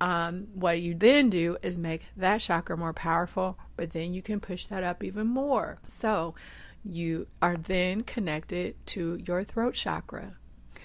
um, 0.00 0.48
what 0.54 0.80
you 0.80 0.94
then 0.94 1.30
do 1.30 1.56
is 1.62 1.78
make 1.78 2.02
that 2.16 2.40
chakra 2.40 2.76
more 2.76 2.92
powerful, 2.92 3.58
but 3.76 3.90
then 3.92 4.12
you 4.12 4.22
can 4.22 4.40
push 4.40 4.66
that 4.66 4.82
up 4.82 5.02
even 5.02 5.26
more. 5.26 5.78
So 5.86 6.34
you 6.84 7.26
are 7.40 7.56
then 7.56 8.02
connected 8.02 8.74
to 8.86 9.18
your 9.26 9.42
throat 9.44 9.74
chakra. 9.74 10.36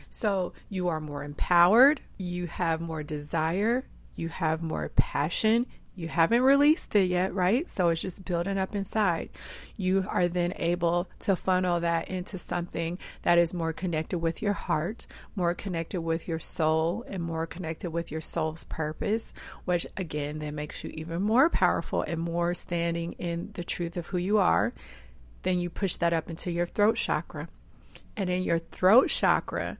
So 0.09 0.53
you 0.69 0.87
are 0.87 0.99
more 0.99 1.23
empowered, 1.23 2.01
you 2.17 2.47
have 2.47 2.81
more 2.81 3.03
desire, 3.03 3.87
you 4.15 4.29
have 4.29 4.61
more 4.61 4.89
passion, 4.89 5.65
you 6.01 6.07
haven't 6.07 6.41
released 6.41 6.95
it 6.95 7.05
yet, 7.05 7.33
right? 7.33 7.69
So 7.69 7.89
it's 7.89 8.01
just 8.01 8.25
building 8.25 8.57
up 8.57 8.75
inside. 8.75 9.29
You 9.77 10.05
are 10.09 10.27
then 10.27 10.53
able 10.55 11.07
to 11.19 11.35
funnel 11.35 11.79
that 11.79 12.09
into 12.09 12.39
something 12.39 12.97
that 13.21 13.37
is 13.37 13.53
more 13.53 13.71
connected 13.71 14.17
with 14.17 14.41
your 14.41 14.53
heart, 14.53 15.05
more 15.35 15.53
connected 15.53 16.01
with 16.01 16.27
your 16.27 16.39
soul, 16.39 17.05
and 17.07 17.21
more 17.21 17.45
connected 17.45 17.91
with 17.91 18.11
your 18.11 18.19
soul's 18.19 18.63
purpose, 18.63 19.33
which 19.65 19.85
again 19.95 20.39
then 20.39 20.55
makes 20.55 20.83
you 20.83 20.89
even 20.95 21.21
more 21.21 21.49
powerful 21.49 22.01
and 22.01 22.19
more 22.19 22.55
standing 22.55 23.13
in 23.13 23.51
the 23.53 23.63
truth 23.63 23.95
of 23.95 24.07
who 24.07 24.17
you 24.17 24.39
are. 24.39 24.73
Then 25.43 25.59
you 25.59 25.69
push 25.69 25.97
that 25.97 26.13
up 26.13 26.29
into 26.29 26.51
your 26.51 26.65
throat 26.65 26.97
chakra. 26.97 27.47
And 28.17 28.29
in 28.29 28.43
your 28.43 28.59
throat 28.59 29.09
chakra, 29.09 29.77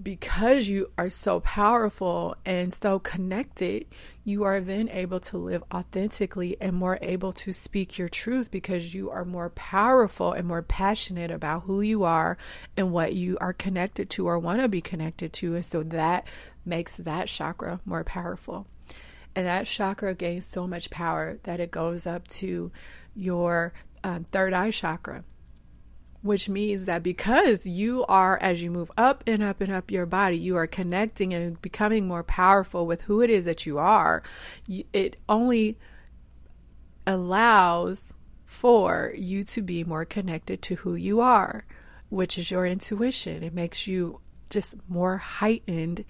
because 0.00 0.68
you 0.68 0.90
are 0.96 1.10
so 1.10 1.40
powerful 1.40 2.36
and 2.44 2.72
so 2.72 2.98
connected, 2.98 3.86
you 4.24 4.44
are 4.44 4.60
then 4.60 4.88
able 4.90 5.18
to 5.18 5.36
live 5.38 5.64
authentically 5.74 6.56
and 6.60 6.76
more 6.76 6.98
able 7.02 7.32
to 7.32 7.52
speak 7.52 7.98
your 7.98 8.08
truth 8.08 8.50
because 8.50 8.94
you 8.94 9.10
are 9.10 9.24
more 9.24 9.50
powerful 9.50 10.32
and 10.32 10.46
more 10.46 10.62
passionate 10.62 11.30
about 11.30 11.62
who 11.62 11.80
you 11.80 12.04
are 12.04 12.38
and 12.76 12.92
what 12.92 13.14
you 13.14 13.36
are 13.40 13.52
connected 13.52 14.08
to 14.10 14.26
or 14.26 14.38
want 14.38 14.60
to 14.60 14.68
be 14.68 14.80
connected 14.80 15.32
to. 15.32 15.56
And 15.56 15.64
so 15.64 15.82
that 15.82 16.26
makes 16.64 16.98
that 16.98 17.26
chakra 17.26 17.80
more 17.84 18.04
powerful. 18.04 18.66
And 19.34 19.46
that 19.46 19.66
chakra 19.66 20.14
gains 20.14 20.46
so 20.46 20.66
much 20.66 20.90
power 20.90 21.38
that 21.42 21.60
it 21.60 21.70
goes 21.70 22.06
up 22.06 22.26
to 22.28 22.70
your 23.14 23.72
um, 24.04 24.24
third 24.24 24.52
eye 24.52 24.70
chakra 24.70 25.24
which 26.22 26.48
means 26.48 26.84
that 26.86 27.02
because 27.02 27.64
you 27.64 28.04
are, 28.06 28.38
as 28.42 28.62
you 28.62 28.70
move 28.70 28.90
up 28.96 29.22
and 29.26 29.42
up 29.42 29.60
and 29.60 29.72
up 29.72 29.90
your 29.90 30.06
body, 30.06 30.36
you 30.36 30.56
are 30.56 30.66
connecting 30.66 31.32
and 31.32 31.60
becoming 31.62 32.08
more 32.08 32.24
powerful 32.24 32.86
with 32.86 33.02
who 33.02 33.20
it 33.20 33.30
is 33.30 33.44
that 33.44 33.66
you 33.66 33.78
are. 33.78 34.22
It 34.92 35.16
only 35.28 35.78
allows 37.06 38.14
for 38.44 39.12
you 39.16 39.44
to 39.44 39.62
be 39.62 39.84
more 39.84 40.04
connected 40.04 40.60
to 40.62 40.74
who 40.76 40.94
you 40.94 41.20
are, 41.20 41.64
which 42.08 42.36
is 42.36 42.50
your 42.50 42.66
intuition. 42.66 43.42
It 43.42 43.54
makes 43.54 43.86
you 43.86 44.20
just 44.50 44.74
more 44.88 45.18
heightened 45.18 46.04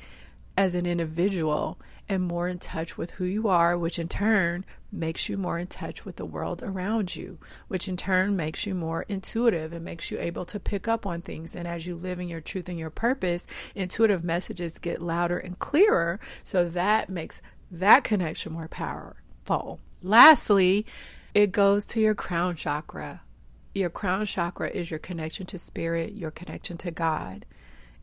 as 0.57 0.75
an 0.75 0.87
individual 0.87 1.79
and 2.09 2.23
more 2.23 2.49
in 2.49 2.59
touch 2.59 2.97
with 2.97 3.13
who 3.13 3.25
you 3.25 3.49
are, 3.49 3.77
which 3.77 3.99
in 3.99 4.09
turn 4.09 4.65
makes 4.91 5.29
you 5.29 5.37
more 5.37 5.59
in 5.59 5.67
touch 5.67 6.05
with 6.05 6.17
the 6.17 6.25
world 6.25 6.63
around 6.63 7.15
you, 7.15 7.39
which 7.69 7.89
in 7.89 7.97
turn 7.97 8.35
makes 8.35 8.67
you 8.67 8.75
more 8.75 9.05
intuitive 9.09 9.73
and 9.73 9.85
makes 9.85 10.11
you 10.11 10.19
able 10.19 10.45
to 10.47 10.59
pick 10.59 10.89
up 10.89 11.07
on 11.07 11.21
things. 11.21 11.55
And 11.55 11.69
as 11.69 11.87
you 11.87 11.95
live 11.95 12.19
in 12.19 12.29
your 12.29 12.41
truth 12.41 12.69
and 12.69 12.79
your 12.79 12.91
purpose, 12.91 13.47
intuitive 13.75 14.25
messages 14.25 14.79
get 14.79 15.03
louder 15.03 15.39
and 15.39 15.59
clearer. 15.59 16.19
So 16.43 16.69
that 16.71 17.11
makes 17.11 17.43
that 17.71 18.05
connection 18.05 18.53
more 18.53 18.69
powerful. 18.69 19.81
Lastly, 20.03 20.87
it 21.35 21.53
goes 21.53 21.85
to 21.87 22.01
your 22.01 22.15
crown 22.15 22.57
chakra. 22.57 23.23
Your 23.75 23.91
crown 23.91 24.25
chakra 24.25 24.71
is 24.71 24.91
your 24.91 24.99
connection 24.99 25.45
to 25.47 25.59
spirit, 25.59 26.15
your 26.15 26.31
connection 26.31 26.79
to 26.79 26.91
God. 26.91 27.45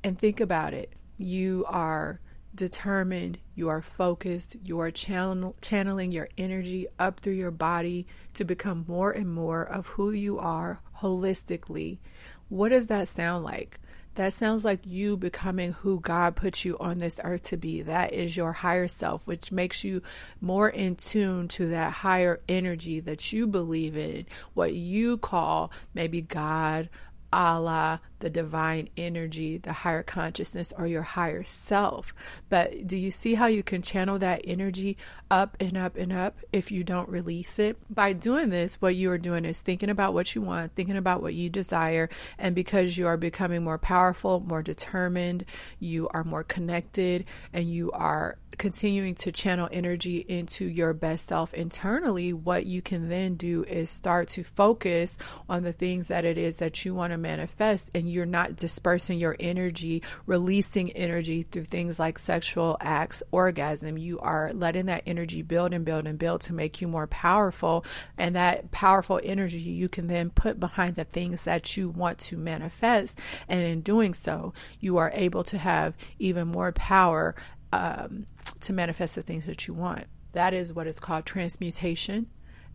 And 0.03 0.19
think 0.19 0.39
about 0.39 0.73
it. 0.73 0.93
You 1.17 1.65
are 1.67 2.19
determined, 2.55 3.39
you 3.53 3.69
are 3.69 3.81
focused, 3.81 4.55
you 4.63 4.79
are 4.79 4.91
channel, 4.91 5.55
channeling 5.61 6.11
your 6.11 6.29
energy 6.37 6.87
up 6.97 7.19
through 7.19 7.33
your 7.33 7.51
body 7.51 8.07
to 8.33 8.43
become 8.43 8.85
more 8.87 9.11
and 9.11 9.33
more 9.33 9.63
of 9.63 9.87
who 9.89 10.11
you 10.11 10.39
are 10.39 10.81
holistically. 10.99 11.99
What 12.49 12.69
does 12.69 12.87
that 12.87 13.07
sound 13.07 13.43
like? 13.43 13.79
That 14.15 14.31
sounds 14.31 14.63
like 14.63 14.79
you 14.85 15.17
becoming 15.17 15.73
who 15.73 15.99
God 15.99 16.37
put 16.37 16.63
you 16.63 16.77
on 16.79 16.99
this 16.99 17.19
earth 17.21 17.43
to 17.43 17.57
be. 17.57 17.81
That 17.81 18.13
is 18.13 18.37
your 18.37 18.53
higher 18.53 18.87
self, 18.87 19.27
which 19.27 19.51
makes 19.51 19.83
you 19.83 20.01
more 20.39 20.69
in 20.69 20.95
tune 20.95 21.49
to 21.49 21.67
that 21.69 21.91
higher 21.91 22.39
energy 22.47 23.01
that 23.01 23.33
you 23.33 23.45
believe 23.45 23.97
in, 23.97 24.25
what 24.53 24.73
you 24.73 25.17
call 25.17 25.69
maybe 25.93 26.21
God, 26.21 26.89
Allah, 27.33 27.99
the 28.19 28.29
divine 28.29 28.89
energy, 28.97 29.57
the 29.57 29.73
higher 29.73 30.03
consciousness, 30.03 30.73
or 30.77 30.87
your 30.87 31.01
higher 31.01 31.43
self. 31.43 32.13
But 32.49 32.87
do 32.87 32.97
you 32.97 33.11
see 33.11 33.35
how 33.35 33.47
you 33.47 33.63
can 33.63 33.81
channel 33.81 34.19
that 34.19 34.41
energy 34.45 34.97
up 35.29 35.57
and 35.59 35.77
up 35.77 35.95
and 35.95 36.13
up 36.13 36.37
if 36.51 36.71
you 36.71 36.83
don't 36.83 37.09
release 37.09 37.59
it? 37.59 37.77
By 37.93 38.13
doing 38.13 38.49
this, 38.49 38.81
what 38.81 38.95
you 38.95 39.11
are 39.11 39.17
doing 39.17 39.45
is 39.45 39.61
thinking 39.61 39.89
about 39.89 40.13
what 40.13 40.35
you 40.35 40.41
want, 40.41 40.75
thinking 40.75 40.97
about 40.97 41.21
what 41.21 41.33
you 41.33 41.49
desire, 41.49 42.09
and 42.37 42.55
because 42.55 42.97
you 42.97 43.07
are 43.07 43.17
becoming 43.17 43.63
more 43.63 43.77
powerful, 43.77 44.39
more 44.39 44.63
determined, 44.63 45.45
you 45.79 46.07
are 46.09 46.23
more 46.23 46.43
connected, 46.43 47.25
and 47.53 47.69
you 47.69 47.91
are 47.91 48.37
continuing 48.57 49.15
to 49.15 49.31
channel 49.31 49.69
energy 49.71 50.17
into 50.27 50.65
your 50.65 50.93
best 50.93 51.27
self 51.27 51.53
internally, 51.53 52.33
what 52.33 52.65
you 52.65 52.81
can 52.81 53.09
then 53.09 53.35
do 53.35 53.63
is 53.65 53.89
start 53.89 54.27
to 54.29 54.43
focus 54.43 55.17
on 55.49 55.63
the 55.63 55.73
things 55.73 56.07
that 56.07 56.25
it 56.25 56.37
is 56.37 56.57
that 56.57 56.85
you 56.85 56.93
want 56.93 57.11
to 57.11 57.17
manifest 57.17 57.89
and 57.93 58.04
you're 58.07 58.25
not 58.25 58.55
dispersing 58.55 59.19
your 59.19 59.35
energy, 59.39 60.03
releasing 60.25 60.91
energy 60.91 61.43
through 61.43 61.65
things 61.65 61.99
like 61.99 62.19
sexual 62.19 62.77
acts, 62.81 63.21
orgasm. 63.31 63.97
You 63.97 64.19
are 64.19 64.51
letting 64.53 64.87
that 64.87 65.03
energy 65.05 65.41
build 65.41 65.73
and 65.73 65.85
build 65.85 66.07
and 66.07 66.17
build 66.17 66.41
to 66.41 66.53
make 66.53 66.81
you 66.81 66.87
more 66.87 67.07
powerful. 67.07 67.85
And 68.17 68.35
that 68.35 68.71
powerful 68.71 69.19
energy 69.23 69.59
you 69.59 69.89
can 69.89 70.07
then 70.07 70.29
put 70.29 70.59
behind 70.59 70.95
the 70.95 71.03
things 71.03 71.43
that 71.43 71.77
you 71.77 71.89
want 71.89 72.19
to 72.19 72.37
manifest. 72.37 73.19
And 73.47 73.61
in 73.61 73.81
doing 73.81 74.13
so, 74.13 74.53
you 74.79 74.97
are 74.97 75.11
able 75.13 75.43
to 75.45 75.57
have 75.57 75.95
even 76.19 76.47
more 76.47 76.71
power 76.71 77.35
um, 77.71 78.25
to 78.61 78.73
manifest 78.73 79.15
the 79.15 79.21
things 79.23 79.45
that 79.45 79.67
you 79.67 79.73
want. 79.73 80.05
That 80.33 80.53
is 80.53 80.73
what 80.73 80.87
is 80.87 80.99
called 80.99 81.25
transmutation 81.25 82.27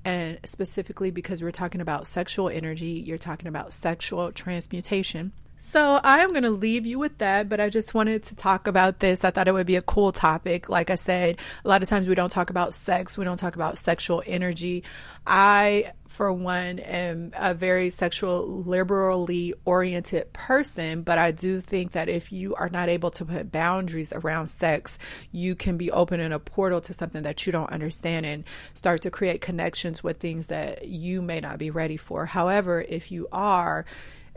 and 0.05 0.39
specifically 0.45 1.11
because 1.11 1.43
we're 1.43 1.51
talking 1.51 1.81
about 1.81 2.07
sexual 2.07 2.49
energy, 2.49 3.03
you're 3.07 3.19
talking 3.19 3.49
about 3.49 3.73
sexual 3.73 4.33
transmutation. 4.33 5.33
So 5.63 6.01
I 6.03 6.21
am 6.21 6.31
going 6.31 6.45
to 6.45 6.51
leave 6.51 6.87
you 6.87 6.99
with 6.99 7.19
that, 7.19 7.51
but 7.51 7.61
I 7.61 7.69
just 7.69 7.93
wanted 7.93 8.23
to 8.25 8.35
talk 8.35 8.67
about 8.67 9.01
this. 9.01 9.25
I 9.25 9.31
thought 9.31 9.47
it 9.47 9.53
would 9.53 9.67
be 9.67 9.77
a 9.77 9.83
cool 9.83 10.11
topic. 10.11 10.71
Like 10.71 10.89
I 10.89 10.95
said, 10.95 11.37
a 11.63 11.69
lot 11.69 11.83
of 11.83 11.89
times 11.89 12.09
we 12.09 12.15
don't 12.15 12.33
talk 12.33 12.49
about 12.49 12.73
sex, 12.73 13.19
we 13.19 13.27
don't 13.27 13.37
talk 13.37 13.57
about 13.57 13.77
sexual 13.77 14.23
energy. 14.27 14.85
I 15.27 15.93
for 16.09 16.33
one, 16.33 16.81
am 16.81 17.31
a 17.37 17.55
very 17.55 17.89
sexual, 17.89 18.65
liberally 18.65 19.55
oriented 19.65 20.33
person, 20.33 21.03
but 21.03 21.19
I 21.19 21.31
do 21.31 21.61
think 21.61 21.93
that 21.93 22.09
if 22.09 22.33
you 22.33 22.55
are 22.57 22.69
not 22.69 22.89
able 22.89 23.13
to 23.13 23.25
put 23.25 23.53
boundaries 23.53 24.13
around 24.13 24.49
sex, 24.49 24.99
you 25.31 25.55
can 25.55 25.77
be 25.77 25.91
opening 25.93 26.33
a 26.33 26.41
portal 26.41 26.81
to 26.81 26.93
something 26.93 27.23
that 27.23 27.47
you 27.47 27.53
don't 27.53 27.71
understand 27.71 28.27
and 28.27 28.43
start 28.75 29.03
to 29.03 29.11
create 29.11 29.41
connections 29.41 30.03
with 30.03 30.19
things 30.19 30.49
that 30.49 30.89
you 30.89 31.23
may 31.23 31.39
not 31.39 31.59
be 31.59 31.71
ready 31.71 31.97
for. 31.97 32.27
However, 32.27 32.81
if 32.81 33.13
you 33.13 33.29
are, 33.31 33.85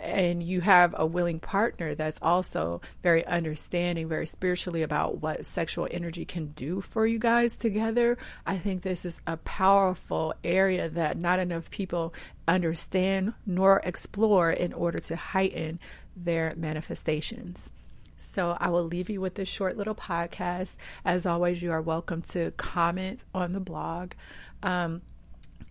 and 0.03 0.43
you 0.43 0.61
have 0.61 0.93
a 0.97 1.05
willing 1.05 1.39
partner 1.39 1.95
that's 1.95 2.19
also 2.21 2.81
very 3.01 3.25
understanding, 3.25 4.07
very 4.07 4.27
spiritually 4.27 4.81
about 4.81 5.21
what 5.21 5.45
sexual 5.45 5.87
energy 5.91 6.25
can 6.25 6.47
do 6.47 6.81
for 6.81 7.07
you 7.07 7.19
guys 7.19 7.55
together, 7.55 8.17
I 8.45 8.57
think 8.57 8.81
this 8.81 9.05
is 9.05 9.21
a 9.25 9.37
powerful 9.37 10.33
area 10.43 10.89
that 10.89 11.17
not 11.17 11.39
enough 11.39 11.71
people 11.71 12.13
understand 12.47 13.33
nor 13.45 13.81
explore 13.83 14.51
in 14.51 14.73
order 14.73 14.99
to 14.99 15.15
heighten 15.15 15.79
their 16.15 16.53
manifestations. 16.57 17.71
So 18.17 18.57
I 18.59 18.69
will 18.69 18.83
leave 18.83 19.09
you 19.09 19.21
with 19.21 19.35
this 19.35 19.49
short 19.49 19.77
little 19.77 19.95
podcast. 19.95 20.77
As 21.03 21.25
always, 21.25 21.61
you 21.61 21.71
are 21.71 21.81
welcome 21.81 22.21
to 22.23 22.51
comment 22.51 23.25
on 23.33 23.51
the 23.51 23.59
blog. 23.59 24.13
Um, 24.61 25.01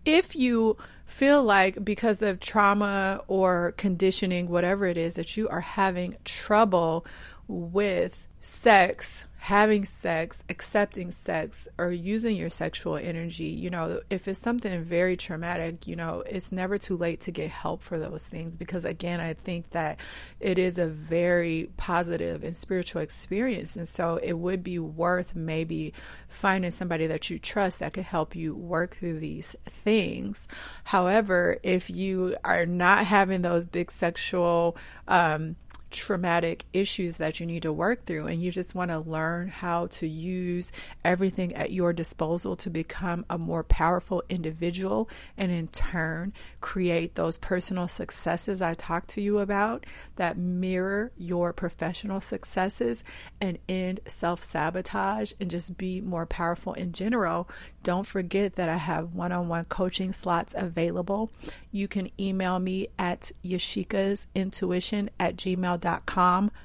if 0.05 0.35
you 0.35 0.77
feel 1.05 1.43
like 1.43 1.83
because 1.83 2.21
of 2.21 2.39
trauma 2.39 3.21
or 3.27 3.73
conditioning, 3.77 4.49
whatever 4.49 4.85
it 4.85 4.97
is, 4.97 5.15
that 5.15 5.37
you 5.37 5.47
are 5.49 5.61
having 5.61 6.15
trouble 6.25 7.05
with 7.47 8.27
sex, 8.43 9.25
having 9.37 9.85
sex, 9.85 10.43
accepting 10.49 11.11
sex, 11.11 11.69
or 11.77 11.91
using 11.91 12.35
your 12.35 12.49
sexual 12.49 12.97
energy, 12.97 13.45
you 13.45 13.69
know, 13.69 14.01
if 14.09 14.27
it's 14.27 14.39
something 14.39 14.81
very 14.83 15.15
traumatic, 15.15 15.87
you 15.87 15.95
know, 15.95 16.21
it's 16.25 16.51
never 16.51 16.77
too 16.77 16.97
late 16.97 17.21
to 17.21 17.31
get 17.31 17.49
help 17.49 17.81
for 17.81 17.97
those 17.97 18.27
things 18.27 18.57
because, 18.57 18.83
again, 18.83 19.21
I 19.21 19.33
think 19.33 19.69
that 19.69 19.97
it 20.41 20.57
is 20.57 20.77
a 20.77 20.87
very 20.87 21.69
positive 21.77 22.43
and 22.43 22.53
spiritual 22.53 23.01
experience. 23.01 23.77
And 23.77 23.87
so 23.87 24.19
it 24.21 24.33
would 24.33 24.61
be 24.61 24.77
worth 24.77 25.35
maybe 25.35 25.93
finding 26.27 26.71
somebody 26.71 27.07
that 27.07 27.29
you 27.29 27.39
trust 27.39 27.79
that 27.79 27.93
could 27.93 28.03
help 28.03 28.35
you 28.35 28.53
work 28.53 28.97
through 28.97 29.19
these 29.19 29.55
things. 29.63 30.49
However, 30.83 31.59
if 31.63 31.89
you 31.89 32.35
are 32.43 32.65
not 32.65 33.05
having 33.05 33.41
those 33.41 33.65
big 33.65 33.89
sexual, 33.89 34.75
um, 35.07 35.55
traumatic 35.93 36.65
issues 36.73 37.17
that 37.17 37.39
you 37.39 37.45
need 37.45 37.61
to 37.61 37.71
work 37.71 38.05
through 38.05 38.25
and 38.25 38.41
you 38.41 38.51
just 38.51 38.73
want 38.73 38.89
to 38.89 38.99
learn 38.99 39.47
how 39.47 39.85
to 39.87 40.07
use 40.07 40.71
everything 41.05 41.53
at 41.53 41.71
your 41.71 41.93
disposal 41.93 42.55
to 42.55 42.69
become 42.69 43.23
a 43.29 43.37
more 43.37 43.63
powerful 43.63 44.23
individual 44.27 45.07
and 45.37 45.51
in 45.51 45.67
turn 45.67 46.33
create 46.61 47.13
those 47.13 47.37
personal 47.37 47.87
successes 47.87 48.61
I 48.61 48.73
talked 48.73 49.09
to 49.09 49.21
you 49.21 49.37
about 49.37 49.85
that 50.15 50.35
mirror 50.35 51.11
your 51.15 51.53
professional 51.53 52.19
successes 52.19 53.03
and 53.39 53.59
end 53.69 53.99
self 54.07 54.41
sabotage 54.41 55.33
and 55.39 55.51
just 55.51 55.77
be 55.77 56.01
more 56.01 56.25
powerful 56.25 56.73
in 56.73 56.91
general, 56.91 57.47
don't 57.83 58.07
forget 58.07 58.55
that 58.55 58.67
I 58.67 58.77
have 58.77 59.13
one 59.13 59.31
on 59.31 59.47
one 59.47 59.65
coaching 59.65 60.11
slots 60.11 60.55
available. 60.57 61.31
You 61.71 61.87
can 61.87 62.09
email 62.19 62.57
me 62.57 62.87
at 62.97 63.31
yashikasintuition 63.45 65.09
at 65.19 65.35
gmail.com 65.35 65.82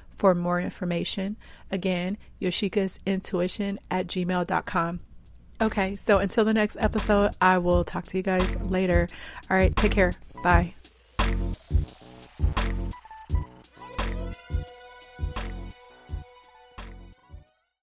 for 0.09 0.35
more 0.35 0.59
information. 0.59 1.37
Again, 1.71 2.17
Yashika's 2.41 2.99
intuition 3.05 3.79
at 3.89 4.07
gmail.com. 4.07 4.99
Okay, 5.61 5.95
so 5.95 6.19
until 6.19 6.45
the 6.45 6.53
next 6.53 6.77
episode, 6.79 7.31
I 7.41 7.57
will 7.57 7.83
talk 7.83 8.05
to 8.07 8.17
you 8.17 8.23
guys 8.23 8.55
later. 8.61 9.07
All 9.49 9.57
right, 9.57 9.75
take 9.75 9.91
care. 9.91 10.13
Bye. 10.43 10.73